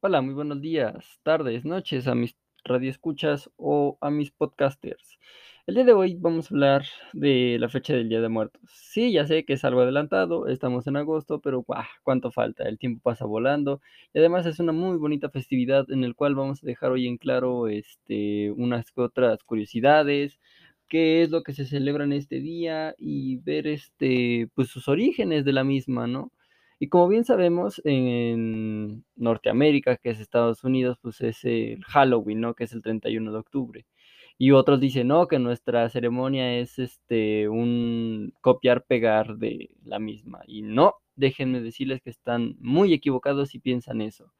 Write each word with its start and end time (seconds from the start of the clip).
Hola, 0.00 0.20
muy 0.22 0.32
buenos 0.32 0.60
días, 0.60 1.18
tardes, 1.24 1.64
noches 1.64 2.06
a 2.06 2.14
mis 2.14 2.36
radioescuchas 2.64 3.50
o 3.56 3.98
a 4.00 4.10
mis 4.10 4.30
podcasters. 4.30 5.18
El 5.66 5.74
día 5.74 5.84
de 5.84 5.92
hoy 5.92 6.14
vamos 6.14 6.46
a 6.46 6.54
hablar 6.54 6.86
de 7.12 7.56
la 7.58 7.68
fecha 7.68 7.94
del 7.94 8.08
Día 8.08 8.20
de 8.20 8.28
Muertos. 8.28 8.62
Sí, 8.72 9.10
ya 9.12 9.26
sé 9.26 9.44
que 9.44 9.54
es 9.54 9.64
algo 9.64 9.80
adelantado, 9.80 10.46
estamos 10.46 10.86
en 10.86 10.96
agosto, 10.96 11.40
pero 11.40 11.62
¡guau! 11.62 11.82
¿Cuánto 12.04 12.30
falta? 12.30 12.68
El 12.68 12.78
tiempo 12.78 13.02
pasa 13.02 13.24
volando 13.24 13.80
y 14.14 14.20
además 14.20 14.46
es 14.46 14.60
una 14.60 14.70
muy 14.72 14.98
bonita 14.98 15.30
festividad 15.30 15.90
en 15.90 16.04
el 16.04 16.14
cual 16.14 16.36
vamos 16.36 16.62
a 16.62 16.66
dejar 16.66 16.92
hoy 16.92 17.08
en 17.08 17.18
claro 17.18 17.66
este, 17.66 18.52
unas 18.52 18.86
otras 18.94 19.42
curiosidades, 19.42 20.38
qué 20.88 21.22
es 21.22 21.30
lo 21.30 21.42
que 21.42 21.54
se 21.54 21.66
celebra 21.66 22.04
en 22.04 22.12
este 22.12 22.38
día 22.38 22.94
y 22.98 23.38
ver 23.38 23.66
este, 23.66 24.48
pues 24.54 24.68
sus 24.68 24.86
orígenes 24.86 25.44
de 25.44 25.52
la 25.52 25.64
misma, 25.64 26.06
¿no? 26.06 26.30
Y 26.78 26.88
como 26.88 27.08
bien 27.08 27.24
sabemos, 27.24 27.80
en 27.84 29.04
Norteamérica, 29.16 29.96
que 29.96 30.10
es 30.10 30.20
Estados 30.20 30.62
Unidos, 30.64 30.98
pues 31.02 31.20
es 31.20 31.44
el 31.44 31.84
Halloween, 31.84 32.40
¿no? 32.40 32.54
Que 32.54 32.64
es 32.64 32.72
el 32.72 32.82
31 32.82 33.32
de 33.32 33.38
octubre. 33.38 33.86
Y 34.38 34.52
otros 34.52 34.80
dicen, 34.80 35.08
no, 35.08 35.26
que 35.26 35.40
nuestra 35.40 35.88
ceremonia 35.90 36.58
es 36.58 36.78
este 36.78 37.48
un 37.48 38.32
copiar 38.40 38.84
pegar 38.84 39.36
de 39.38 39.70
la 39.84 39.98
misma. 39.98 40.40
Y 40.46 40.62
no, 40.62 40.94
déjenme 41.16 41.60
decirles 41.60 42.00
que 42.02 42.10
están 42.10 42.56
muy 42.60 42.92
equivocados 42.94 43.50
si 43.50 43.58
piensan 43.58 44.00
eso. 44.00 44.32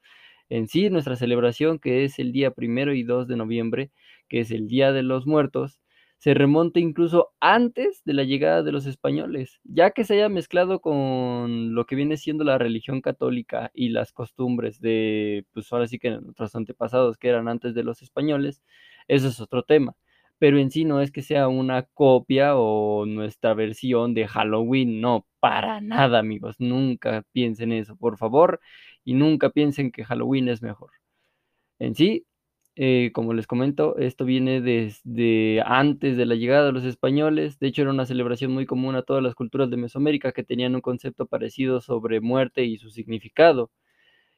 En 0.49 0.67
sí, 0.67 0.89
nuestra 0.89 1.15
celebración, 1.17 1.79
que 1.79 2.05
es 2.05 2.19
el 2.19 2.31
día 2.31 2.51
primero 2.51 2.93
y 2.93 3.03
2 3.03 3.27
de 3.27 3.35
noviembre, 3.37 3.91
que 4.29 4.39
es 4.41 4.51
el 4.51 4.67
Día 4.67 4.91
de 4.93 5.03
los 5.03 5.27
Muertos, 5.27 5.81
se 6.19 6.33
remonta 6.33 6.79
incluso 6.81 7.29
antes 7.39 8.03
de 8.03 8.13
la 8.13 8.23
llegada 8.23 8.61
de 8.61 8.73
los 8.73 8.85
españoles, 8.85 9.61
ya 9.63 9.91
que 9.91 10.03
se 10.03 10.15
haya 10.15 10.27
mezclado 10.29 10.81
con 10.81 11.73
lo 11.73 11.85
que 11.85 11.95
viene 11.95 12.17
siendo 12.17 12.43
la 12.43 12.57
religión 12.57 13.01
católica 13.01 13.71
y 13.73 13.89
las 13.89 14.11
costumbres 14.11 14.81
de, 14.81 15.45
pues 15.53 15.71
ahora 15.71 15.87
sí 15.87 15.97
que 15.97 16.11
nuestros 16.11 16.55
antepasados 16.55 17.17
que 17.17 17.29
eran 17.29 17.47
antes 17.47 17.73
de 17.73 17.83
los 17.83 18.01
españoles, 18.01 18.61
eso 19.07 19.29
es 19.29 19.39
otro 19.39 19.63
tema. 19.63 19.95
Pero 20.39 20.59
en 20.59 20.71
sí 20.71 20.85
no 20.85 21.01
es 21.01 21.11
que 21.11 21.21
sea 21.21 21.47
una 21.47 21.83
copia 21.83 22.55
o 22.57 23.05
nuestra 23.05 23.53
versión 23.53 24.13
de 24.13 24.27
Halloween, 24.27 25.01
no, 25.01 25.25
para 25.39 25.81
nada 25.81 26.19
amigos, 26.19 26.57
nunca 26.59 27.23
piensen 27.31 27.71
eso, 27.71 27.95
por 27.97 28.17
favor, 28.17 28.59
y 29.05 29.13
nunca 29.13 29.49
piensen 29.51 29.91
que 29.91 30.03
Halloween 30.05 30.49
es 30.49 30.61
mejor. 30.61 30.91
En 31.79 31.95
sí, 31.95 32.25
eh, 32.81 33.11
como 33.13 33.33
les 33.33 33.47
comento, 33.47 33.97
esto 33.97 34.25
viene 34.25 34.61
desde 34.61 35.61
antes 35.65 36.17
de 36.17 36.25
la 36.25 36.35
llegada 36.35 36.67
de 36.67 36.71
los 36.73 36.85
españoles. 36.85 37.59
De 37.59 37.67
hecho, 37.67 37.81
era 37.83 37.91
una 37.91 38.05
celebración 38.07 38.51
muy 38.53 38.65
común 38.65 38.95
a 38.95 39.03
todas 39.03 39.21
las 39.23 39.35
culturas 39.35 39.69
de 39.69 39.77
Mesoamérica 39.77 40.31
que 40.31 40.43
tenían 40.45 40.75
un 40.75 40.81
concepto 40.81 41.27
parecido 41.27 41.81
sobre 41.81 42.21
muerte 42.21 42.65
y 42.65 42.77
su 42.77 42.89
significado. 42.91 43.71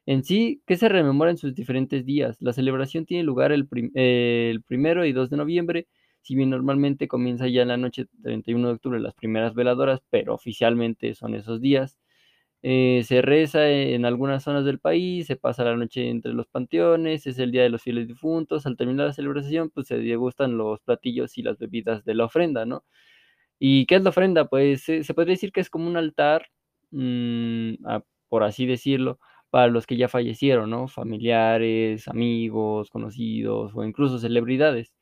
En 0.06 0.24
sí, 0.24 0.62
¿qué 0.66 0.76
se 0.76 0.88
rememora 0.88 1.30
en 1.30 1.38
sus 1.38 1.54
diferentes 1.54 2.04
días? 2.06 2.36
La 2.40 2.52
celebración 2.52 3.06
tiene 3.06 3.24
lugar 3.24 3.52
el, 3.52 3.68
el 3.94 4.62
primero 4.64 5.04
y 5.06 5.12
2 5.12 5.30
de 5.30 5.36
noviembre, 5.38 5.88
si 6.22 6.34
bien 6.36 6.50
normalmente 6.50 7.08
comienza 7.08 7.48
ya 7.48 7.62
en 7.62 7.68
la 7.68 7.76
noche 7.76 8.06
31 8.22 8.68
de 8.68 8.74
octubre 8.74 9.00
las 9.00 9.14
primeras 9.14 9.54
veladoras, 9.54 10.00
pero 10.10 10.34
oficialmente 10.34 11.14
son 11.14 11.34
esos 11.34 11.60
días. 11.60 11.98
Eh, 12.62 13.02
se 13.04 13.22
reza 13.22 13.68
en 13.70 14.04
algunas 14.04 14.44
zonas 14.44 14.64
del 14.64 14.78
país, 14.78 15.26
se 15.26 15.36
pasa 15.36 15.64
la 15.64 15.76
noche 15.76 16.08
entre 16.10 16.32
los 16.32 16.46
panteones, 16.46 17.26
es 17.26 17.38
el 17.40 17.50
Día 17.52 17.62
de 17.62 17.70
los 17.70 17.82
Fieles 17.82 18.06
Difuntos. 18.08 18.66
Al 18.66 18.76
terminar 18.76 19.06
la 19.08 19.12
celebración, 19.12 19.70
pues 19.70 19.88
se 19.88 19.98
degustan 19.98 20.56
los 20.58 20.80
platillos 20.80 21.36
y 21.38 21.42
las 21.42 21.58
bebidas 21.58 22.04
de 22.04 22.14
la 22.14 22.24
ofrenda, 22.26 22.64
¿no? 22.66 22.84
¿Y 23.58 23.86
qué 23.86 23.96
es 23.96 24.02
la 24.02 24.10
ofrenda? 24.10 24.46
Pues 24.48 24.82
se 24.84 25.14
podría 25.14 25.34
decir 25.34 25.52
que 25.52 25.60
es 25.60 25.70
como 25.70 25.86
un 25.88 25.96
altar, 25.96 26.48
mm, 26.92 27.74
por 28.28 28.44
así 28.44 28.66
decirlo, 28.66 29.18
para 29.50 29.68
los 29.68 29.86
que 29.86 29.96
ya 29.96 30.08
fallecieron, 30.08 30.70
¿no? 30.70 30.88
Familiares, 30.88 32.08
amigos, 32.08 32.90
conocidos 32.90 33.72
o 33.74 33.84
incluso 33.84 34.18
celebridades. 34.18 34.92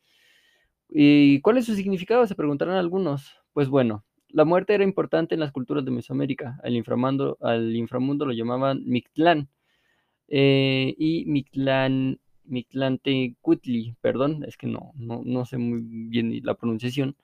¿Y 0.89 1.41
cuál 1.43 1.59
es 1.59 1.67
su 1.67 1.75
significado? 1.75 2.27
Se 2.27 2.35
preguntarán 2.35 2.77
algunos. 2.77 3.33
Pues 3.53 3.69
bueno, 3.69 4.05
la 4.33 4.45
muerte 4.45 4.75
era 4.75 4.85
importante 4.85 5.35
en 5.35 5.41
las 5.41 5.53
culturas 5.53 5.85
de 5.85 5.91
Mesoamérica. 5.91 6.59
Al 6.63 6.77
inframundo, 6.77 7.39
al 7.41 7.75
inframundo 7.77 8.27
lo 8.27 8.33
llamaban 8.33 8.83
Mictlán. 8.85 9.49
Eh, 10.29 10.95
y 10.99 11.25
Mictlán, 11.27 12.21
Mictlantecutli, 12.45 13.97
perdón, 14.01 14.45
es 14.47 14.57
que 14.57 14.67
no, 14.67 14.93
no, 14.97 15.23
no 15.25 15.45
sé 15.45 15.59
muy 15.59 15.83
bien 15.83 16.41
la 16.45 16.55
pronunciación, 16.55 17.17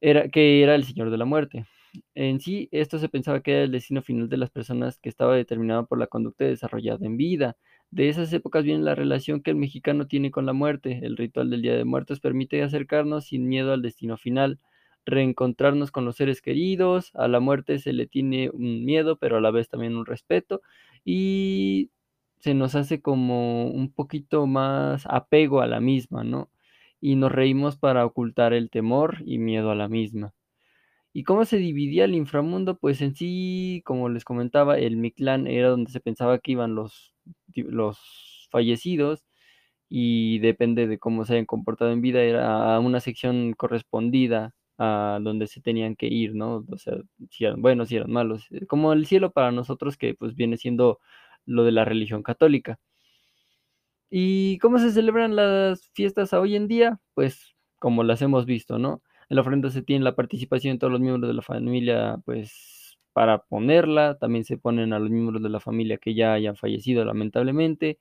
era, 0.00 0.28
que 0.28 0.62
era 0.62 0.74
el 0.74 0.84
señor 0.84 1.10
de 1.10 1.18
la 1.18 1.24
muerte. 1.26 1.66
En 2.14 2.40
sí, 2.40 2.68
esto 2.72 2.98
se 2.98 3.08
pensaba 3.08 3.40
que 3.42 3.52
era 3.52 3.64
el 3.64 3.72
destino 3.72 4.02
final 4.02 4.28
de 4.28 4.36
las 4.38 4.50
personas 4.50 4.98
que 4.98 5.08
estaba 5.08 5.36
determinado 5.36 5.86
por 5.86 5.98
la 5.98 6.06
conducta 6.08 6.44
desarrollada 6.44 7.06
en 7.06 7.16
vida. 7.16 7.56
De 7.90 8.08
esas 8.08 8.32
épocas 8.32 8.64
viene 8.64 8.82
la 8.82 8.94
relación 8.94 9.42
que 9.42 9.50
el 9.50 9.56
mexicano 9.56 10.06
tiene 10.06 10.30
con 10.30 10.46
la 10.46 10.52
muerte. 10.52 11.00
El 11.02 11.16
ritual 11.16 11.50
del 11.50 11.62
Día 11.62 11.76
de 11.76 11.84
Muertos 11.84 12.20
permite 12.20 12.62
acercarnos 12.62 13.26
sin 13.26 13.48
miedo 13.48 13.72
al 13.72 13.82
destino 13.82 14.16
final 14.16 14.58
reencontrarnos 15.06 15.90
con 15.90 16.04
los 16.04 16.16
seres 16.16 16.42
queridos, 16.42 17.10
a 17.14 17.28
la 17.28 17.40
muerte 17.40 17.78
se 17.78 17.92
le 17.92 18.06
tiene 18.06 18.50
un 18.50 18.84
miedo, 18.84 19.16
pero 19.18 19.36
a 19.38 19.40
la 19.40 19.50
vez 19.50 19.68
también 19.68 19.96
un 19.96 20.06
respeto, 20.06 20.62
y 21.04 21.90
se 22.40 22.54
nos 22.54 22.74
hace 22.74 23.00
como 23.02 23.66
un 23.68 23.92
poquito 23.92 24.46
más 24.46 25.06
apego 25.06 25.60
a 25.60 25.66
la 25.66 25.80
misma, 25.80 26.24
¿no? 26.24 26.50
Y 27.00 27.16
nos 27.16 27.32
reímos 27.32 27.76
para 27.76 28.04
ocultar 28.06 28.52
el 28.54 28.70
temor 28.70 29.18
y 29.26 29.38
miedo 29.38 29.70
a 29.70 29.74
la 29.74 29.88
misma. 29.88 30.34
¿Y 31.12 31.24
cómo 31.24 31.44
se 31.44 31.58
dividía 31.58 32.04
el 32.06 32.14
inframundo? 32.14 32.76
Pues 32.78 33.00
en 33.00 33.14
sí, 33.14 33.82
como 33.84 34.08
les 34.08 34.24
comentaba, 34.24 34.78
el 34.78 34.96
Mictlán 34.96 35.46
era 35.46 35.68
donde 35.68 35.92
se 35.92 36.00
pensaba 36.00 36.38
que 36.40 36.52
iban 36.52 36.74
los, 36.74 37.14
los 37.54 38.48
fallecidos 38.50 39.24
y 39.88 40.40
depende 40.40 40.86
de 40.88 40.98
cómo 40.98 41.24
se 41.24 41.34
hayan 41.34 41.46
comportado 41.46 41.92
en 41.92 42.00
vida, 42.02 42.22
era 42.22 42.78
una 42.80 43.00
sección 43.00 43.52
correspondida 43.54 44.54
a 44.78 45.18
donde 45.22 45.46
se 45.46 45.60
tenían 45.60 45.96
que 45.96 46.06
ir, 46.06 46.34
¿no? 46.34 46.64
O 46.70 46.78
sea, 46.78 46.94
si 47.30 47.44
eran 47.44 47.62
buenos, 47.62 47.88
si 47.88 47.96
eran 47.96 48.10
malos, 48.12 48.46
eh, 48.50 48.66
como 48.66 48.92
el 48.92 49.06
cielo 49.06 49.32
para 49.32 49.52
nosotros 49.52 49.96
que 49.96 50.14
pues 50.14 50.34
viene 50.34 50.56
siendo 50.56 51.00
lo 51.46 51.64
de 51.64 51.72
la 51.72 51.84
religión 51.84 52.22
católica. 52.22 52.78
¿Y 54.10 54.58
cómo 54.58 54.78
se 54.78 54.92
celebran 54.92 55.34
las 55.36 55.90
fiestas 55.94 56.32
hoy 56.32 56.56
en 56.56 56.68
día? 56.68 57.00
Pues 57.14 57.54
como 57.78 58.04
las 58.04 58.22
hemos 58.22 58.46
visto, 58.46 58.78
¿no? 58.78 59.02
En 59.28 59.36
la 59.36 59.42
ofrenda 59.42 59.70
se 59.70 59.82
tiene 59.82 60.04
la 60.04 60.14
participación 60.14 60.74
de 60.76 60.78
todos 60.78 60.92
los 60.92 61.00
miembros 61.00 61.28
de 61.28 61.34
la 61.34 61.42
familia, 61.42 62.18
pues 62.24 62.98
para 63.12 63.38
ponerla, 63.44 64.18
también 64.18 64.44
se 64.44 64.56
ponen 64.58 64.92
a 64.92 64.98
los 64.98 65.10
miembros 65.10 65.42
de 65.42 65.48
la 65.48 65.60
familia 65.60 65.98
que 65.98 66.14
ya 66.14 66.32
hayan 66.34 66.56
fallecido 66.56 67.04
lamentablemente. 67.04 67.98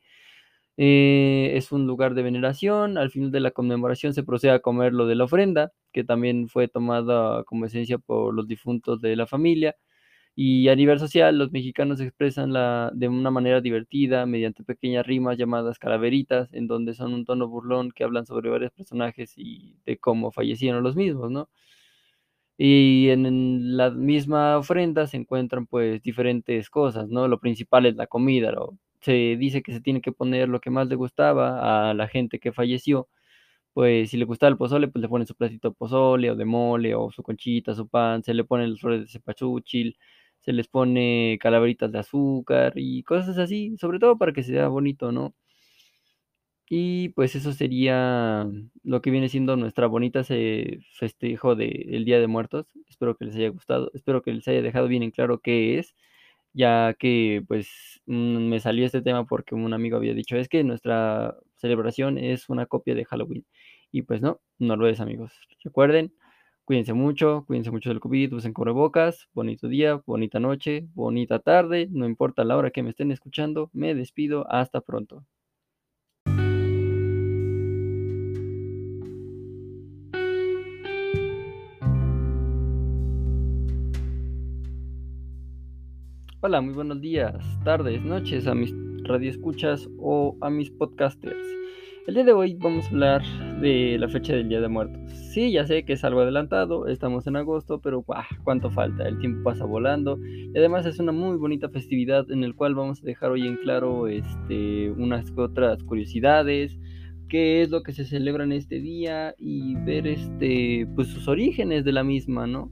Eh, 0.77 1.51
es 1.55 1.71
un 1.71 1.85
lugar 1.87 2.15
de 2.15 2.23
veneración. 2.23 2.97
Al 2.97 3.11
final 3.11 3.31
de 3.31 3.39
la 3.39 3.51
conmemoración 3.51 4.13
se 4.13 4.23
procede 4.23 4.51
a 4.53 4.59
comer 4.59 4.93
lo 4.93 5.05
de 5.07 5.15
la 5.15 5.25
ofrenda, 5.25 5.71
que 5.91 6.03
también 6.03 6.47
fue 6.49 6.67
tomada 6.67 7.43
como 7.45 7.65
esencia 7.65 7.97
por 7.99 8.33
los 8.33 8.47
difuntos 8.47 9.01
de 9.01 9.15
la 9.15 9.27
familia. 9.27 9.75
Y 10.35 10.69
a 10.69 10.75
nivel 10.75 10.99
social, 10.99 11.37
los 11.37 11.51
mexicanos 11.51 11.99
expresan 12.01 12.53
la, 12.53 12.91
de 12.95 13.07
una 13.09 13.31
manera 13.31 13.61
divertida 13.61 14.25
mediante 14.25 14.63
pequeñas 14.63 15.05
rimas 15.07 15.37
llamadas 15.37 15.79
calaveritas, 15.79 16.53
en 16.53 16.67
donde 16.67 16.93
son 16.95 17.13
un 17.13 17.25
tono 17.25 17.47
burlón 17.47 17.91
que 17.91 18.03
hablan 18.03 18.25
sobre 18.25 18.49
varios 18.49 18.71
personajes 18.71 19.33
y 19.37 19.77
de 19.85 19.97
cómo 19.99 20.31
fallecieron 20.31 20.83
los 20.83 20.95
mismos, 20.95 21.31
¿no? 21.31 21.49
Y 22.57 23.09
en 23.09 23.77
la 23.77 23.89
misma 23.91 24.57
ofrenda 24.57 25.07
se 25.07 25.17
encuentran 25.17 25.65
pues 25.67 26.01
diferentes 26.03 26.69
cosas, 26.69 27.09
¿no? 27.09 27.27
Lo 27.27 27.39
principal 27.39 27.85
es 27.85 27.95
la 27.95 28.07
comida, 28.07 28.51
lo 28.51 28.77
se 29.03 29.37
dice 29.37 29.61
que 29.63 29.73
se 29.73 29.81
tiene 29.81 30.01
que 30.01 30.11
poner 30.11 30.49
lo 30.49 30.61
que 30.61 30.69
más 30.71 30.87
le 30.87 30.95
gustaba 30.95 31.89
a 31.91 31.93
la 31.93 32.07
gente 32.07 32.39
que 32.39 32.53
falleció. 32.53 33.09
Pues 33.73 34.11
si 34.11 34.17
le 34.17 34.25
gustaba 34.25 34.49
el 34.51 34.57
pozole, 34.57 34.87
pues 34.89 35.01
le 35.01 35.09
ponen 35.09 35.27
su 35.27 35.35
platito 35.35 35.69
de 35.69 35.75
pozole 35.75 36.31
o 36.31 36.35
de 36.35 36.45
mole 36.45 36.95
o 36.95 37.11
su 37.11 37.23
conchita, 37.23 37.75
su 37.75 37.87
pan, 37.89 38.23
se 38.23 38.33
le 38.33 38.43
ponen 38.45 38.71
los 38.71 38.81
flores 38.81 39.01
de 39.01 39.07
cepachúchil, 39.07 39.97
se 40.41 40.53
les 40.53 40.67
pone 40.67 41.37
calaveritas 41.41 41.91
de 41.91 41.99
azúcar 41.99 42.73
y 42.75 43.03
cosas 43.03 43.37
así, 43.39 43.77
sobre 43.77 43.99
todo 43.99 44.17
para 44.17 44.33
que 44.33 44.43
se 44.43 44.53
vea 44.53 44.67
bonito, 44.69 45.11
¿no? 45.11 45.35
Y 46.69 47.09
pues 47.09 47.35
eso 47.35 47.51
sería 47.53 48.47
lo 48.83 49.01
que 49.01 49.11
viene 49.11 49.29
siendo 49.29 49.55
nuestra 49.57 49.87
bonita 49.87 50.23
festejo 50.23 51.55
del 51.55 52.05
Día 52.05 52.19
de 52.19 52.27
Muertos. 52.27 52.67
Espero 52.89 53.15
que 53.15 53.25
les 53.25 53.35
haya 53.35 53.49
gustado, 53.49 53.91
espero 53.93 54.21
que 54.23 54.33
les 54.33 54.47
haya 54.47 54.61
dejado 54.61 54.87
bien 54.87 55.03
en 55.03 55.11
claro 55.11 55.39
qué 55.39 55.77
es 55.79 55.93
ya 56.53 56.95
que 56.99 57.43
pues 57.47 58.01
mm, 58.05 58.47
me 58.49 58.59
salió 58.59 58.85
este 58.85 59.01
tema 59.01 59.25
porque 59.25 59.55
un 59.55 59.73
amigo 59.73 59.97
había 59.97 60.13
dicho, 60.13 60.37
es 60.37 60.49
que 60.49 60.63
nuestra 60.63 61.35
celebración 61.55 62.17
es 62.17 62.49
una 62.49 62.65
copia 62.65 62.95
de 62.95 63.05
Halloween. 63.05 63.45
Y 63.91 64.03
pues 64.03 64.21
no, 64.21 64.41
no 64.59 64.75
lo 64.75 64.87
es 64.87 64.99
amigos. 64.99 65.33
Recuerden, 65.63 66.13
cuídense 66.65 66.93
mucho, 66.93 67.43
cuídense 67.47 67.71
mucho 67.71 67.89
del 67.89 67.99
COVID, 67.99 68.33
usen 68.33 68.53
cubrebocas, 68.53 69.27
bonito 69.33 69.67
día, 69.67 70.01
bonita 70.05 70.39
noche, 70.39 70.87
bonita 70.93 71.39
tarde, 71.39 71.87
no 71.91 72.05
importa 72.05 72.43
la 72.43 72.57
hora 72.57 72.71
que 72.71 72.83
me 72.83 72.89
estén 72.91 73.11
escuchando, 73.11 73.69
me 73.73 73.95
despido, 73.95 74.49
hasta 74.51 74.81
pronto. 74.81 75.25
Hola, 86.45 86.59
muy 86.59 86.73
buenos 86.73 86.99
días, 86.99 87.33
tardes, 87.63 88.03
noches 88.03 88.47
a 88.47 88.53
mis 88.53 88.75
radioescuchas 89.05 89.87
o 89.97 90.35
a 90.41 90.49
mis 90.49 90.69
podcasters. 90.71 91.47
El 92.05 92.15
día 92.15 92.25
de 92.25 92.33
hoy 92.33 92.55
vamos 92.55 92.83
a 92.83 92.89
hablar 92.89 93.21
de 93.61 93.97
la 93.97 94.09
fecha 94.09 94.33
del 94.33 94.49
Día 94.49 94.59
de 94.59 94.67
Muertos. 94.67 95.09
Sí, 95.31 95.53
ya 95.53 95.65
sé 95.65 95.85
que 95.85 95.93
es 95.93 96.03
algo 96.03 96.19
adelantado, 96.19 96.87
estamos 96.87 97.27
en 97.27 97.37
agosto, 97.37 97.79
pero 97.79 98.01
¡guau! 98.01 98.25
¿cuánto 98.43 98.69
falta? 98.69 99.07
El 99.07 99.19
tiempo 99.19 99.41
pasa 99.41 99.63
volando 99.63 100.19
y 100.25 100.51
además 100.57 100.85
es 100.85 100.99
una 100.99 101.13
muy 101.13 101.37
bonita 101.37 101.69
festividad 101.69 102.29
en 102.29 102.43
el 102.43 102.55
cual 102.55 102.75
vamos 102.75 103.01
a 103.01 103.05
dejar 103.05 103.31
hoy 103.31 103.47
en 103.47 103.55
claro 103.55 104.09
este, 104.09 104.91
unas 104.91 105.31
otras 105.37 105.81
curiosidades, 105.83 106.77
qué 107.29 107.61
es 107.61 107.69
lo 107.69 107.83
que 107.83 107.93
se 107.93 108.03
celebra 108.03 108.43
en 108.43 108.51
este 108.51 108.81
día 108.81 109.33
y 109.39 109.75
ver 109.85 110.07
este, 110.07 110.89
pues 110.93 111.07
sus 111.07 111.29
orígenes 111.29 111.85
de 111.85 111.93
la 111.93 112.03
misma, 112.03 112.47
¿no? 112.47 112.69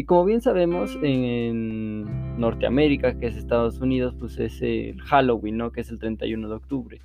Y 0.00 0.04
como 0.04 0.24
bien 0.24 0.40
sabemos, 0.40 0.98
en 1.02 2.40
Norteamérica, 2.40 3.18
que 3.18 3.26
es 3.26 3.36
Estados 3.36 3.82
Unidos, 3.82 4.14
pues 4.18 4.38
es 4.38 4.62
el 4.62 4.98
Halloween, 5.02 5.58
¿no? 5.58 5.72
Que 5.72 5.82
es 5.82 5.90
el 5.90 5.98
31 5.98 6.48
de 6.48 6.54
octubre. 6.54 7.00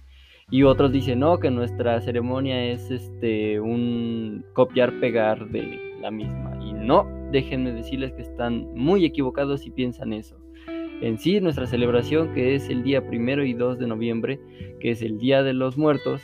Y 0.49 0.63
otros 0.63 0.93
dicen, 0.93 1.19
no, 1.19 1.37
que 1.39 1.51
nuestra 1.51 1.99
ceremonia 1.99 2.71
es 2.71 2.89
este 2.91 3.59
un 3.59 4.45
copiar-pegar 4.53 5.49
de 5.49 5.77
la 5.99 6.09
misma. 6.09 6.57
Y 6.63 6.71
no, 6.71 7.05
déjenme 7.33 7.73
decirles 7.73 8.13
que 8.13 8.21
están 8.21 8.73
muy 8.75 9.03
equivocados 9.03 9.59
si 9.59 9.71
piensan 9.71 10.13
eso. 10.13 10.39
En 11.01 11.17
sí, 11.17 11.41
nuestra 11.41 11.65
celebración, 11.65 12.33
que 12.33 12.55
es 12.55 12.69
el 12.69 12.83
día 12.83 13.05
primero 13.05 13.43
y 13.43 13.51
2 13.51 13.77
de 13.77 13.87
noviembre, 13.87 14.39
que 14.79 14.91
es 14.91 15.01
el 15.01 15.17
Día 15.17 15.43
de 15.43 15.51
los 15.51 15.77
Muertos, 15.77 16.21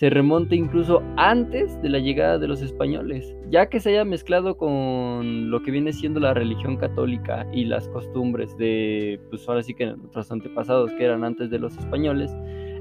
se 0.00 0.08
remonta 0.08 0.54
incluso 0.54 1.02
antes 1.18 1.78
de 1.82 1.90
la 1.90 1.98
llegada 1.98 2.38
de 2.38 2.48
los 2.48 2.62
españoles, 2.62 3.36
ya 3.50 3.68
que 3.68 3.80
se 3.80 3.90
haya 3.90 4.02
mezclado 4.06 4.56
con 4.56 5.50
lo 5.50 5.62
que 5.62 5.70
viene 5.70 5.92
siendo 5.92 6.20
la 6.20 6.32
religión 6.32 6.78
católica 6.78 7.46
y 7.52 7.66
las 7.66 7.86
costumbres 7.88 8.56
de, 8.56 9.20
pues 9.28 9.46
ahora 9.46 9.62
sí 9.62 9.74
que 9.74 9.84
nuestros 9.84 10.32
antepasados 10.32 10.90
que 10.92 11.04
eran 11.04 11.22
antes 11.22 11.50
de 11.50 11.58
los 11.58 11.76
españoles, 11.76 12.34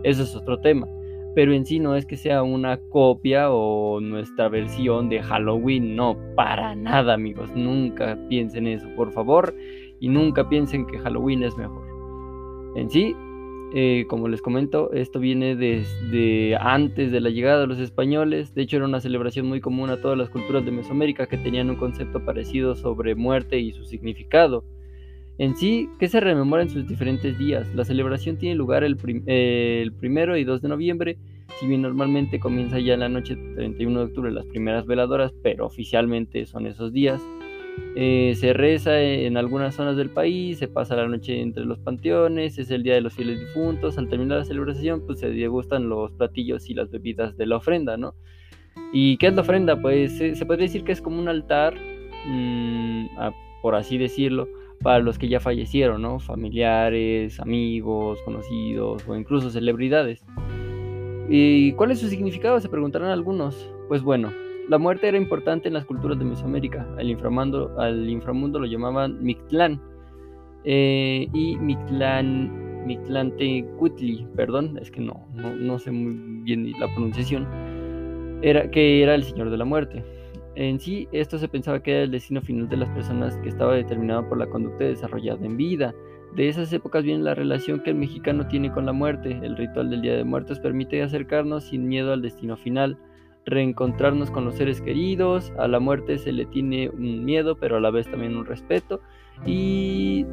eso 0.03 0.23
es 0.23 0.33
otro 0.33 0.61
tema. 0.61 0.87
Pero 1.35 1.51
en 1.51 1.65
sí 1.65 1.77
no 1.79 1.97
es 1.97 2.05
que 2.05 2.15
sea 2.15 2.41
una 2.41 2.77
copia 2.77 3.51
o 3.51 3.99
nuestra 3.99 4.47
versión 4.47 5.09
de 5.09 5.21
Halloween, 5.21 5.97
no, 5.97 6.17
para 6.37 6.73
nada 6.73 7.15
amigos, 7.15 7.51
nunca 7.53 8.17
piensen 8.29 8.65
eso, 8.65 8.87
por 8.95 9.11
favor, 9.11 9.53
y 9.99 10.07
nunca 10.07 10.47
piensen 10.47 10.87
que 10.87 10.97
Halloween 10.97 11.43
es 11.43 11.57
mejor. 11.57 11.83
En 12.77 12.89
sí, 12.89 13.13
eh, 13.73 14.05
como 14.09 14.27
les 14.27 14.41
comento, 14.41 14.91
esto 14.93 15.19
viene 15.19 15.55
desde 15.55 16.55
antes 16.55 17.11
de 17.11 17.21
la 17.21 17.29
llegada 17.29 17.61
de 17.61 17.67
los 17.67 17.79
españoles. 17.79 18.55
De 18.55 18.63
hecho, 18.63 18.77
era 18.77 18.85
una 18.85 18.99
celebración 18.99 19.45
muy 19.45 19.61
común 19.61 19.91
a 19.91 20.01
todas 20.01 20.17
las 20.17 20.29
culturas 20.29 20.65
de 20.65 20.71
Mesoamérica 20.71 21.27
que 21.27 21.37
tenían 21.37 21.69
un 21.69 21.75
concepto 21.75 22.25
parecido 22.25 22.75
sobre 22.75 23.13
muerte 23.13 23.59
y 23.59 23.71
su 23.71 23.85
significado. 23.85 24.63
En 25.37 25.55
sí, 25.55 25.87
¿qué 25.99 26.07
se 26.07 26.19
rememora 26.19 26.63
en 26.63 26.69
sus 26.69 26.87
diferentes 26.87 27.37
días? 27.37 27.73
La 27.75 27.85
celebración 27.85 28.37
tiene 28.37 28.55
lugar 28.55 28.83
el, 28.83 28.97
el 29.27 29.93
primero 29.93 30.35
y 30.35 30.43
2 30.43 30.61
de 30.61 30.67
noviembre, 30.67 31.17
si 31.59 31.67
bien 31.67 31.81
normalmente 31.81 32.39
comienza 32.39 32.79
ya 32.79 32.95
en 32.95 33.01
la 33.01 33.09
noche 33.09 33.37
31 33.55 33.99
de 33.99 34.05
octubre 34.05 34.31
las 34.31 34.45
primeras 34.47 34.85
veladoras, 34.85 35.31
pero 35.43 35.65
oficialmente 35.65 36.45
son 36.45 36.65
esos 36.65 36.91
días. 36.91 37.21
Eh, 37.95 38.33
se 38.35 38.53
reza 38.53 39.01
en 39.01 39.35
algunas 39.35 39.75
zonas 39.75 39.97
del 39.97 40.09
país, 40.09 40.57
se 40.57 40.67
pasa 40.67 40.95
la 40.95 41.07
noche 41.07 41.41
entre 41.41 41.65
los 41.65 41.79
panteones, 41.79 42.57
es 42.57 42.71
el 42.71 42.83
día 42.83 42.93
de 42.93 43.01
los 43.01 43.13
fieles 43.13 43.39
difuntos. 43.39 43.97
Al 43.97 44.07
terminar 44.07 44.39
la 44.39 44.45
celebración, 44.45 45.05
pues 45.05 45.19
se 45.19 45.29
degustan 45.29 45.89
los 45.89 46.11
platillos 46.11 46.69
y 46.69 46.73
las 46.73 46.89
bebidas 46.89 47.35
de 47.37 47.45
la 47.45 47.57
ofrenda, 47.57 47.97
¿no? 47.97 48.13
¿Y 48.93 49.17
qué 49.17 49.27
es 49.27 49.33
la 49.33 49.41
ofrenda? 49.41 49.81
Pues 49.81 50.17
se 50.17 50.45
podría 50.45 50.67
decir 50.67 50.83
que 50.83 50.91
es 50.91 51.01
como 51.01 51.19
un 51.19 51.27
altar, 51.27 51.75
mm, 52.25 53.07
por 53.61 53.75
así 53.75 53.97
decirlo, 53.97 54.47
para 54.81 54.99
los 54.99 55.19
que 55.19 55.27
ya 55.27 55.39
fallecieron, 55.39 56.01
¿no? 56.01 56.19
Familiares, 56.19 57.39
amigos, 57.39 58.19
conocidos 58.23 59.07
o 59.07 59.15
incluso 59.15 59.49
celebridades. 59.49 60.23
¿Y 61.29 61.73
cuál 61.73 61.91
es 61.91 61.99
su 61.99 62.07
significado? 62.07 62.59
Se 62.59 62.69
preguntarán 62.69 63.09
algunos. 63.09 63.69
Pues 63.87 64.01
bueno, 64.01 64.31
la 64.69 64.77
muerte 64.77 65.07
era 65.07 65.17
importante 65.17 65.67
en 65.67 65.73
las 65.73 65.85
culturas 65.85 66.19
de 66.19 66.25
Mesoamérica. 66.25 66.87
Al 66.99 67.09
inframundo, 67.09 67.73
al 67.79 68.07
inframundo 68.07 68.59
lo 68.59 68.67
llamaban 68.67 69.21
Mictlán. 69.21 69.81
Eh, 70.63 71.27
y 71.33 71.57
Mictlán, 71.57 72.85
Mictlantecuhtli, 72.85 74.27
perdón, 74.35 74.77
es 74.79 74.91
que 74.91 75.01
no, 75.01 75.27
no, 75.33 75.79
sé 75.79 75.89
muy 75.89 76.43
bien 76.43 76.71
la 76.79 76.87
pronunciación, 76.93 77.47
era, 78.43 78.69
que 78.69 79.01
era 79.01 79.15
el 79.15 79.23
señor 79.23 79.49
de 79.49 79.57
la 79.57 79.65
muerte. 79.65 80.05
En 80.53 80.79
sí, 80.79 81.07
esto 81.13 81.39
se 81.39 81.47
pensaba 81.47 81.81
que 81.81 81.91
era 81.91 82.03
el 82.03 82.11
destino 82.11 82.41
final 82.41 82.69
de 82.69 82.77
las 82.77 82.89
personas 82.89 83.37
que 83.37 83.49
estaba 83.49 83.73
determinado 83.73 84.27
por 84.29 84.37
la 84.37 84.47
conducta 84.47 84.83
desarrollada 84.83 85.43
en 85.43 85.57
vida. 85.57 85.95
De 86.35 86.47
esas 86.47 86.71
épocas 86.73 87.03
viene 87.03 87.23
la 87.23 87.33
relación 87.33 87.79
que 87.79 87.89
el 87.89 87.95
mexicano 87.95 88.47
tiene 88.47 88.71
con 88.71 88.85
la 88.85 88.93
muerte. 88.93 89.39
El 89.41 89.57
ritual 89.57 89.89
del 89.89 90.03
Día 90.03 90.15
de 90.15 90.23
Muertos 90.23 90.59
permite 90.59 91.01
acercarnos 91.01 91.63
sin 91.63 91.87
miedo 91.87 92.13
al 92.13 92.21
destino 92.21 92.55
final 92.55 92.99
reencontrarnos 93.45 94.31
con 94.31 94.45
los 94.45 94.55
seres 94.55 94.81
queridos, 94.81 95.51
a 95.57 95.67
la 95.67 95.79
muerte 95.79 96.17
se 96.17 96.31
le 96.31 96.45
tiene 96.45 96.89
un 96.89 97.25
miedo, 97.25 97.57
pero 97.57 97.77
a 97.77 97.79
la 97.79 97.91
vez 97.91 98.09
también 98.09 98.37
un 98.37 98.45
respeto 98.45 99.01
y 99.45 100.25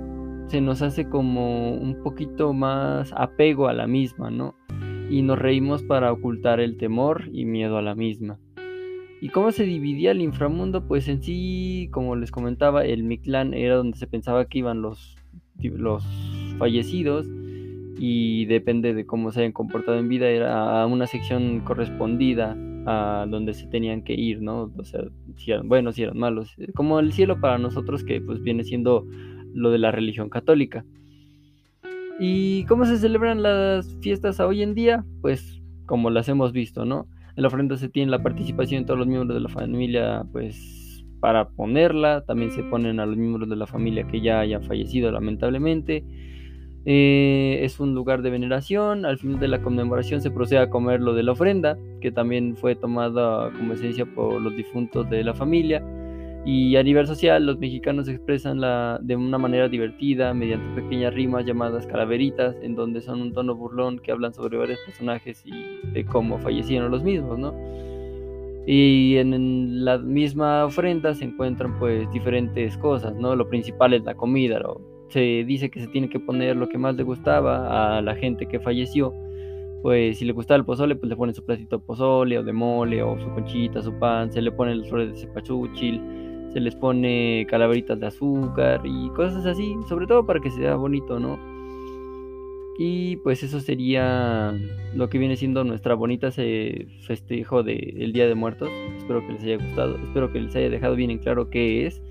se 0.46 0.60
nos 0.60 0.82
hace 0.82 1.08
como 1.08 1.72
un 1.72 2.02
poquito 2.02 2.52
más 2.52 3.12
apego 3.16 3.68
a 3.68 3.72
la 3.72 3.86
misma, 3.86 4.30
¿no? 4.30 4.54
Y 5.10 5.22
nos 5.22 5.38
reímos 5.38 5.82
para 5.82 6.12
ocultar 6.12 6.60
el 6.60 6.76
temor 6.76 7.28
y 7.32 7.44
miedo 7.44 7.78
a 7.78 7.82
la 7.82 7.94
misma. 7.94 8.38
¿Y 9.20 9.30
cómo 9.30 9.50
se 9.50 9.64
dividía 9.64 10.10
el 10.10 10.20
inframundo? 10.20 10.86
Pues 10.86 11.08
en 11.08 11.22
sí, 11.22 11.88
como 11.90 12.16
les 12.16 12.30
comentaba, 12.30 12.84
el 12.84 13.02
Mictlán 13.02 13.54
era 13.54 13.76
donde 13.76 13.96
se 13.96 14.06
pensaba 14.06 14.44
que 14.44 14.58
iban 14.58 14.82
los, 14.82 15.16
los 15.58 16.04
fallecidos 16.58 17.26
y 17.98 18.44
depende 18.46 18.92
de 18.94 19.06
cómo 19.06 19.32
se 19.32 19.40
hayan 19.40 19.52
comportado 19.52 19.98
en 19.98 20.08
vida, 20.08 20.28
era 20.28 20.84
una 20.86 21.06
sección 21.06 21.60
correspondida 21.60 22.56
a 22.86 23.26
donde 23.28 23.52
se 23.52 23.66
tenían 23.66 24.02
que 24.02 24.14
ir, 24.14 24.40
¿no? 24.40 24.72
O 24.76 24.84
sea, 24.84 25.00
si 25.36 25.50
eran 25.50 25.68
buenos, 25.68 25.96
si 25.96 26.04
eran 26.04 26.18
malos. 26.18 26.54
Eh, 26.58 26.72
como 26.72 27.00
el 27.00 27.12
cielo 27.12 27.40
para 27.40 27.58
nosotros 27.58 28.04
que 28.04 28.20
pues 28.20 28.40
viene 28.42 28.64
siendo 28.64 29.04
lo 29.52 29.70
de 29.70 29.78
la 29.78 29.90
religión 29.90 30.30
católica. 30.30 30.84
¿Y 32.18 32.64
cómo 32.64 32.86
se 32.86 32.96
celebran 32.96 33.42
las 33.42 33.98
fiestas 34.00 34.40
hoy 34.40 34.62
en 34.62 34.74
día? 34.74 35.04
Pues 35.20 35.60
como 35.84 36.10
las 36.10 36.28
hemos 36.28 36.52
visto, 36.52 36.84
¿no? 36.84 37.06
En 37.36 37.42
la 37.42 37.48
ofrenda 37.48 37.76
se 37.76 37.88
tiene 37.88 38.10
la 38.10 38.22
participación 38.22 38.82
de 38.82 38.86
todos 38.86 38.98
los 38.98 39.08
miembros 39.08 39.34
de 39.34 39.40
la 39.40 39.48
familia, 39.48 40.24
pues 40.32 41.04
para 41.20 41.48
ponerla. 41.48 42.24
También 42.24 42.52
se 42.52 42.62
ponen 42.62 43.00
a 43.00 43.06
los 43.06 43.16
miembros 43.16 43.48
de 43.48 43.56
la 43.56 43.66
familia 43.66 44.06
que 44.06 44.20
ya 44.20 44.40
hayan 44.40 44.62
fallecido 44.62 45.10
lamentablemente. 45.10 46.04
Eh, 46.88 47.58
es 47.62 47.80
un 47.80 47.94
lugar 47.94 48.22
de 48.22 48.30
veneración. 48.30 49.04
Al 49.04 49.18
final 49.18 49.40
de 49.40 49.48
la 49.48 49.60
conmemoración 49.60 50.22
se 50.22 50.30
procede 50.30 50.60
a 50.60 50.70
comer 50.70 51.00
lo 51.00 51.14
de 51.14 51.24
la 51.24 51.32
ofrenda, 51.32 51.76
que 52.00 52.12
también 52.12 52.56
fue 52.56 52.76
tomada 52.76 53.50
como 53.50 53.72
esencia 53.72 54.06
por 54.06 54.40
los 54.40 54.56
difuntos 54.56 55.10
de 55.10 55.24
la 55.24 55.34
familia. 55.34 55.82
Y 56.44 56.76
a 56.76 56.82
nivel 56.84 57.08
social, 57.08 57.44
los 57.44 57.58
mexicanos 57.58 58.06
expresan 58.06 58.60
la, 58.60 59.00
de 59.02 59.16
una 59.16 59.36
manera 59.36 59.68
divertida 59.68 60.32
mediante 60.32 60.80
pequeñas 60.80 61.12
rimas 61.12 61.44
llamadas 61.44 61.88
calaveritas, 61.88 62.54
en 62.62 62.76
donde 62.76 63.00
son 63.00 63.20
un 63.20 63.32
tono 63.32 63.56
burlón 63.56 63.98
que 63.98 64.12
hablan 64.12 64.32
sobre 64.32 64.56
varios 64.56 64.78
personajes 64.86 65.42
y 65.44 65.80
de 65.92 66.04
cómo 66.04 66.38
fallecieron 66.38 66.92
los 66.92 67.02
mismos, 67.02 67.36
¿no? 67.36 67.52
Y 68.64 69.16
en 69.16 69.84
la 69.84 69.98
misma 69.98 70.64
ofrenda 70.64 71.14
se 71.14 71.24
encuentran 71.24 71.76
pues 71.80 72.08
diferentes 72.12 72.76
cosas, 72.78 73.16
¿no? 73.16 73.34
Lo 73.34 73.48
principal 73.48 73.94
es 73.94 74.04
la 74.04 74.14
comida, 74.14 74.60
¿no? 74.60 74.95
Se 75.08 75.44
dice 75.44 75.70
que 75.70 75.80
se 75.80 75.86
tiene 75.88 76.08
que 76.08 76.20
poner 76.20 76.56
lo 76.56 76.68
que 76.68 76.78
más 76.78 76.96
le 76.96 77.02
gustaba 77.02 77.96
a 77.96 78.02
la 78.02 78.14
gente 78.14 78.46
que 78.46 78.60
falleció. 78.60 79.14
Pues 79.82 80.18
si 80.18 80.24
le 80.24 80.32
gustaba 80.32 80.58
el 80.58 80.64
pozole, 80.64 80.96
pues 80.96 81.08
le 81.08 81.16
ponen 81.16 81.34
su 81.34 81.44
platito 81.44 81.78
de 81.78 81.84
pozole 81.84 82.38
o 82.38 82.42
de 82.42 82.52
mole 82.52 83.02
o 83.02 83.18
su 83.20 83.30
conchita, 83.30 83.82
su 83.82 83.92
pan, 83.98 84.32
se 84.32 84.42
le 84.42 84.50
ponen 84.50 84.80
las 84.80 84.88
flores 84.88 85.12
de 85.12 85.20
cepachúchil, 85.20 86.00
se 86.52 86.60
les 86.60 86.74
pone 86.74 87.46
calaveritas 87.48 88.00
de 88.00 88.06
azúcar 88.06 88.80
y 88.84 89.10
cosas 89.10 89.46
así, 89.46 89.76
sobre 89.88 90.06
todo 90.06 90.26
para 90.26 90.40
que 90.40 90.50
sea 90.50 90.74
bonito, 90.74 91.20
¿no? 91.20 91.38
Y 92.78 93.16
pues 93.18 93.42
eso 93.42 93.60
sería 93.60 94.52
lo 94.94 95.08
que 95.08 95.18
viene 95.18 95.36
siendo 95.36 95.64
nuestra 95.64 95.94
bonita 95.94 96.30
festejo 96.30 97.62
del 97.62 98.12
Día 98.12 98.26
de 98.26 98.34
Muertos. 98.34 98.70
Espero 98.98 99.20
que 99.26 99.32
les 99.34 99.42
haya 99.44 99.56
gustado, 99.56 99.96
espero 100.02 100.32
que 100.32 100.40
les 100.40 100.54
haya 100.56 100.68
dejado 100.68 100.94
bien 100.94 101.10
en 101.10 101.18
claro 101.18 101.48
qué 101.48 101.86
es, 101.86 102.02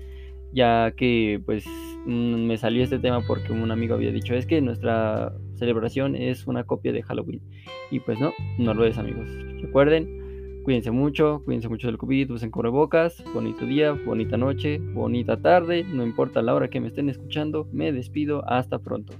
ya 0.52 0.92
que 0.96 1.40
pues 1.44 1.66
Mm, 2.06 2.46
me 2.46 2.56
salió 2.56 2.84
este 2.84 3.00
tema 3.00 3.20
porque 3.26 3.52
un 3.52 3.70
amigo 3.70 3.94
había 3.94 4.12
dicho, 4.12 4.34
es 4.34 4.46
que 4.46 4.60
nuestra 4.60 5.32
celebración 5.56 6.14
es 6.14 6.46
una 6.46 6.64
copia 6.64 6.92
de 6.92 7.02
Halloween. 7.02 7.42
Y 7.90 8.00
pues 8.00 8.20
no, 8.20 8.32
no 8.58 8.74
lo 8.74 8.84
es 8.84 8.96
amigos. 8.96 9.28
Recuerden, 9.60 10.62
cuídense 10.62 10.92
mucho, 10.92 11.42
cuídense 11.44 11.68
mucho 11.68 11.88
del 11.88 11.98
COVID, 11.98 12.30
usen 12.30 12.50
cubrebocas, 12.50 13.24
bonito 13.34 13.66
día, 13.66 13.92
bonita 13.92 14.36
noche, 14.36 14.78
bonita 14.78 15.40
tarde, 15.40 15.84
no 15.84 16.04
importa 16.04 16.42
la 16.42 16.54
hora 16.54 16.70
que 16.70 16.80
me 16.80 16.88
estén 16.88 17.08
escuchando, 17.08 17.68
me 17.72 17.90
despido, 17.92 18.48
hasta 18.48 18.78
pronto. 18.78 19.12